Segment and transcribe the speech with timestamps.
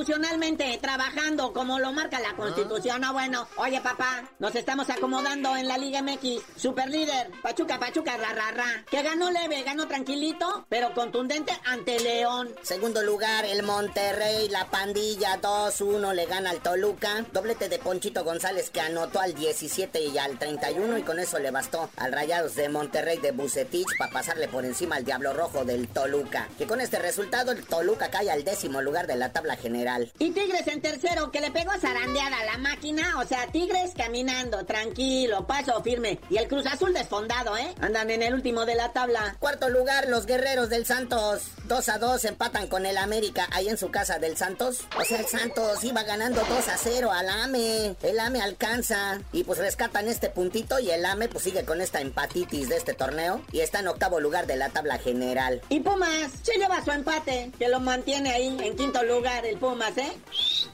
[0.00, 3.02] constitucionalmente, trabajando como lo marca la constitución.
[3.02, 6.42] No, bueno, oye papá, nos estamos acomodando en la Liga MX.
[6.56, 8.84] Super líder, Pachuca, Pachuca, ra, ra, ra.
[8.90, 12.48] Que ganó leve, ganó tranquilito, pero contundente ante León.
[12.62, 17.26] Segundo lugar, el Monterrey, la pandilla 2-1 le gana al Toluca.
[17.30, 21.50] Doblete de Ponchito González que anotó al 17 y al 31 y con eso le
[21.50, 25.88] bastó al Rayados de Monterrey de Bucetich para pasarle por encima al Diablo Rojo del
[25.88, 26.48] Toluca.
[26.56, 29.89] Que con este resultado el Toluca cae al décimo lugar de la tabla general.
[30.18, 33.18] Y Tigres en tercero, que le pegó zarandeada a la máquina.
[33.18, 36.20] O sea, Tigres caminando, tranquilo, paso firme.
[36.30, 37.74] Y el Cruz Azul desfondado, ¿eh?
[37.80, 39.36] Andan en el último de la tabla.
[39.38, 41.42] Cuarto lugar, los guerreros del Santos.
[41.64, 44.84] 2 a 2 empatan con el América ahí en su casa del Santos.
[44.98, 47.96] O sea, el Santos iba ganando 2 a 0 al AME.
[48.02, 49.20] El AME alcanza.
[49.32, 52.94] Y pues rescatan este puntito y el AME pues sigue con esta empatitis de este
[52.94, 53.42] torneo.
[53.52, 55.60] Y está en octavo lugar de la tabla general.
[55.68, 59.69] Y Pumas se lleva su empate, que lo mantiene ahí en quinto lugar el Pumas,
[59.98, 60.12] ¿eh?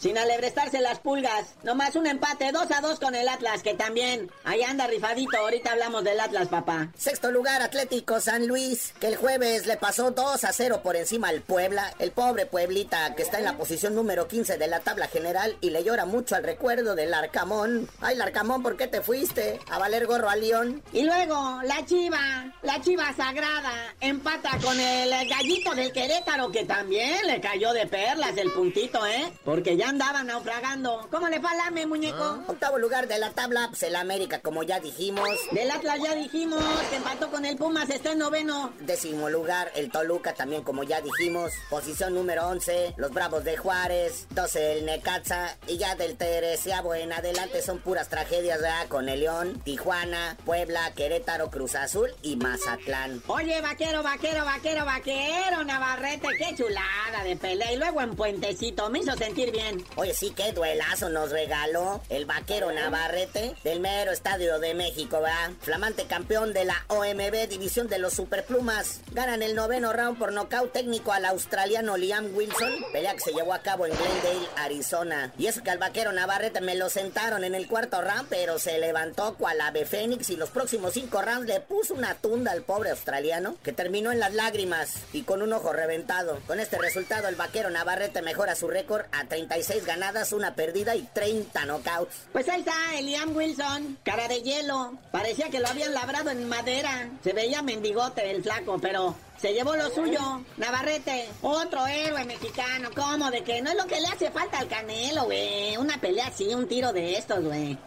[0.00, 1.54] Sin alebrestarse las pulgas.
[1.62, 5.36] Nomás un empate, 2 a 2 con el Atlas, que también ahí anda rifadito.
[5.36, 6.88] Ahorita hablamos del Atlas, papá.
[6.96, 11.28] Sexto lugar, Atlético San Luis, que el jueves le pasó 2 a 0 por encima
[11.28, 11.92] al Puebla.
[11.98, 15.68] El pobre Pueblita, que está en la posición número 15 de la tabla general y
[15.68, 17.86] le llora mucho al recuerdo del Arcamón.
[18.00, 19.60] Ay, Larcamón, ¿por qué te fuiste?
[19.70, 20.82] A valer gorro a León.
[20.94, 27.26] Y luego, la chiva, la chiva sagrada, empata con el gallito del Querétaro, que también
[27.26, 29.30] le cayó de perlas el puntito, ¿eh?
[29.44, 31.08] Porque ya andaba naufragando.
[31.10, 32.42] ¿Cómo le fue al AME, muñeco?
[32.46, 35.28] Octavo lugar de la tabla, pues el América, como ya dijimos.
[35.52, 38.72] Del Atlas ya dijimos que empató con el Pumas, está en noveno.
[38.80, 41.52] Décimo lugar, el Toluca, también como ya dijimos.
[41.68, 44.26] Posición número 11, los Bravos de Juárez.
[44.30, 45.56] 12, el Necaxa.
[45.66, 48.86] Y ya del treceavo en adelante son puras tragedias, ¿verdad?
[48.88, 53.22] Con el León, Tijuana, Puebla, Querétaro, Cruz Azul y Mazatlán.
[53.26, 57.72] Oye, vaquero, vaquero, vaquero, vaquero, Navarrete, qué chulada de pelea.
[57.72, 59.79] Y luego en Puentecito, me hizo sentir bien.
[59.96, 65.50] Oye, sí, qué duelazo nos regaló el vaquero Navarrete del mero Estadio de México, ¿verdad?
[65.60, 69.00] Flamante campeón de la OMB División de los Superplumas.
[69.12, 72.72] Ganan el noveno round por nocaut técnico al australiano Liam Wilson.
[72.92, 75.32] Pelea que se llevó a cabo en Glendale, Arizona.
[75.38, 78.78] Y eso que al vaquero Navarrete me lo sentaron en el cuarto round, pero se
[78.78, 82.90] levantó cual ave fénix y los próximos cinco rounds le puso una tunda al pobre
[82.90, 86.38] australiano que terminó en las lágrimas y con un ojo reventado.
[86.46, 91.02] Con este resultado el vaquero Navarrete mejora su récord a 36 ganadas, una perdida y
[91.02, 92.14] 30 knockouts.
[92.32, 94.94] Pues ahí está, el Liam Wilson, cara de hielo.
[95.10, 97.08] Parecía que lo habían labrado en madera.
[97.22, 100.42] Se veía mendigote el flaco, pero se llevó lo suyo.
[100.56, 102.90] Navarrete, otro héroe mexicano.
[102.94, 103.30] ¿Cómo?
[103.30, 105.76] De que no es lo que le hace falta al Canelo, güey.
[105.76, 107.78] Una pelea así, un tiro de estos, güey.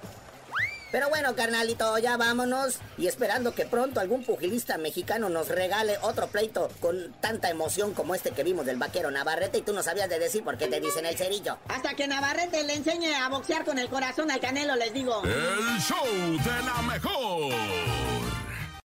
[0.93, 6.27] Pero bueno, carnalito, ya vámonos y esperando que pronto algún pugilista mexicano nos regale otro
[6.27, 10.07] pleito con tanta emoción como este que vimos del vaquero Navarrete y tú no sabías
[10.07, 11.57] de decir por qué te dicen el cerillo.
[11.67, 15.23] Hasta que Navarrete le enseñe a boxear con el corazón al Canelo, les digo.
[15.23, 18.12] El show de la mejor.